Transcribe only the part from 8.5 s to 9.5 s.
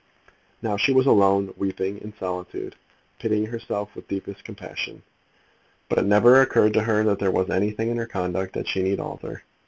that she need alter.